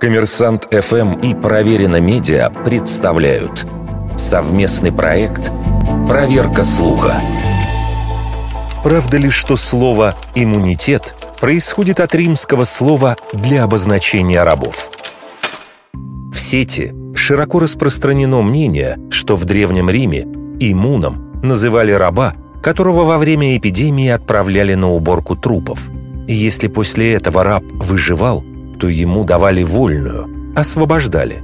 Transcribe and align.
Коммерсант 0.00 0.68
ФМ 0.70 1.14
и 1.20 1.34
Проверено 1.34 2.00
Медиа 2.00 2.50
представляют 2.50 3.66
совместный 4.16 4.92
проект 4.92 5.50
«Проверка 6.08 6.62
слуха». 6.62 7.20
Правда 8.84 9.16
ли, 9.16 9.30
что 9.30 9.56
слово 9.56 10.14
«иммунитет» 10.34 11.14
происходит 11.40 12.00
от 12.00 12.14
римского 12.14 12.64
слова 12.64 13.16
для 13.32 13.64
обозначения 13.64 14.42
рабов? 14.44 14.90
В 15.92 16.38
сети 16.38 16.94
широко 17.14 17.58
распространено 17.58 18.42
мнение, 18.42 18.98
что 19.10 19.34
в 19.34 19.44
Древнем 19.44 19.90
Риме 19.90 20.22
иммуном 20.60 21.40
называли 21.42 21.92
раба, 21.92 22.34
которого 22.62 23.04
во 23.04 23.18
время 23.18 23.56
эпидемии 23.56 24.08
отправляли 24.08 24.74
на 24.74 24.92
уборку 24.92 25.34
трупов. 25.34 25.90
Если 26.28 26.68
после 26.68 27.14
этого 27.14 27.42
раб 27.42 27.64
выживал, 27.72 28.44
то 28.78 28.88
ему 28.88 29.24
давали 29.24 29.62
вольную, 29.62 30.54
освобождали. 30.54 31.42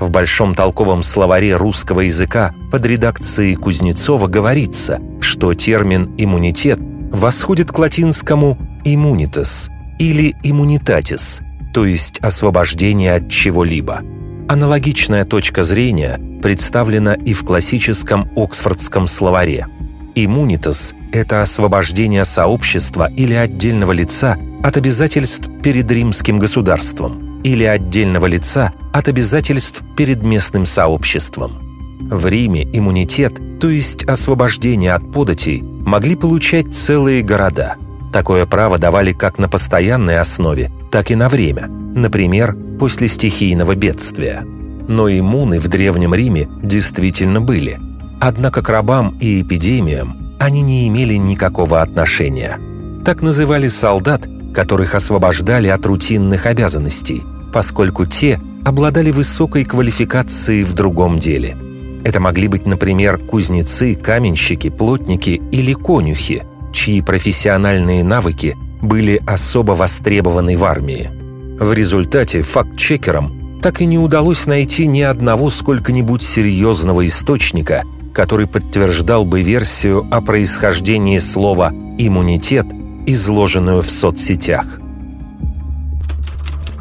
В 0.00 0.10
Большом 0.10 0.54
толковом 0.54 1.02
словаре 1.02 1.56
русского 1.56 2.00
языка 2.00 2.54
под 2.72 2.84
редакцией 2.86 3.54
Кузнецова 3.54 4.26
говорится, 4.26 5.00
что 5.20 5.54
термин 5.54 6.12
«иммунитет» 6.18 6.78
восходит 7.10 7.70
к 7.70 7.78
латинскому 7.78 8.58
«immunitas» 8.84 9.70
или 9.98 10.34
«immunitatis», 10.42 11.42
то 11.72 11.86
есть 11.86 12.18
освобождение 12.18 13.14
от 13.14 13.30
чего-либо. 13.30 14.02
Аналогичная 14.48 15.24
точка 15.24 15.62
зрения 15.62 16.20
представлена 16.42 17.14
и 17.14 17.32
в 17.32 17.44
классическом 17.44 18.28
Оксфордском 18.36 19.06
словаре. 19.06 19.68
«Иммунитас»— 20.14 20.94
это 21.12 21.40
освобождение 21.40 22.24
сообщества 22.24 23.10
или 23.10 23.34
отдельного 23.34 23.92
лица 23.92 24.36
от 24.62 24.76
обязательств 24.76 25.50
перед 25.62 25.90
римским 25.90 26.38
государством 26.38 27.40
или 27.42 27.64
отдельного 27.64 28.26
лица 28.26 28.72
от 28.92 29.08
обязательств 29.08 29.82
перед 29.96 30.22
местным 30.22 30.66
сообществом. 30.66 31.62
В 32.10 32.26
Риме 32.26 32.64
иммунитет, 32.72 33.40
то 33.60 33.68
есть 33.68 34.04
освобождение 34.04 34.94
от 34.94 35.12
податей, 35.12 35.62
могли 35.62 36.14
получать 36.14 36.74
целые 36.74 37.22
города. 37.22 37.76
Такое 38.12 38.46
право 38.46 38.78
давали 38.78 39.12
как 39.12 39.38
на 39.38 39.48
постоянной 39.48 40.18
основе, 40.18 40.70
так 40.90 41.10
и 41.10 41.14
на 41.14 41.28
время, 41.28 41.68
например, 41.68 42.56
после 42.78 43.08
стихийного 43.08 43.74
бедствия. 43.74 44.42
Но 44.88 45.08
иммуны 45.08 45.58
в 45.58 45.68
Древнем 45.68 46.14
Риме 46.14 46.48
действительно 46.62 47.40
были. 47.40 47.80
Однако 48.20 48.62
к 48.62 48.68
рабам 48.68 49.16
и 49.20 49.42
эпидемиям 49.42 50.36
они 50.38 50.62
не 50.62 50.88
имели 50.88 51.14
никакого 51.14 51.80
отношения. 51.80 52.58
Так 53.04 53.22
называли 53.22 53.68
солдат, 53.68 54.28
которых 54.52 54.94
освобождали 54.94 55.68
от 55.68 55.84
рутинных 55.86 56.46
обязанностей, 56.46 57.22
поскольку 57.52 58.06
те 58.06 58.40
обладали 58.64 59.10
высокой 59.10 59.64
квалификацией 59.64 60.62
в 60.62 60.74
другом 60.74 61.18
деле. 61.18 61.56
Это 62.04 62.20
могли 62.20 62.48
быть, 62.48 62.66
например, 62.66 63.18
кузнецы, 63.18 63.94
каменщики, 63.94 64.70
плотники 64.70 65.40
или 65.52 65.72
конюхи, 65.72 66.44
чьи 66.72 67.00
профессиональные 67.00 68.02
навыки 68.02 68.56
были 68.80 69.22
особо 69.26 69.72
востребованы 69.72 70.56
в 70.56 70.64
армии. 70.64 71.10
В 71.58 71.72
результате 71.72 72.42
факт-чекерам 72.42 73.60
так 73.62 73.80
и 73.80 73.86
не 73.86 73.98
удалось 73.98 74.46
найти 74.46 74.86
ни 74.86 75.02
одного 75.02 75.48
сколько-нибудь 75.50 76.22
серьезного 76.22 77.06
источника, 77.06 77.84
который 78.12 78.48
подтверждал 78.48 79.24
бы 79.24 79.42
версию 79.42 80.06
о 80.10 80.20
происхождении 80.20 81.18
слова 81.18 81.70
«иммунитет» 81.98 82.66
изложенную 83.06 83.82
в 83.82 83.90
соцсетях. 83.90 84.66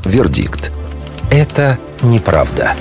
Вердикт. 0.06 0.72
Это 1.30 1.80
неправда. 2.02 2.74